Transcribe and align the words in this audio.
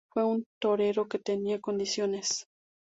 Fue 0.11 0.25
un 0.25 0.47
torero 0.59 1.07
que 1.07 1.19
tenía 1.19 1.61
condiciones. 1.61 2.47